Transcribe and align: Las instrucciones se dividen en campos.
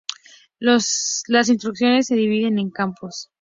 Las 0.57 1.27
instrucciones 1.49 2.07
se 2.07 2.15
dividen 2.15 2.57
en 2.57 2.71
campos. 2.71 3.29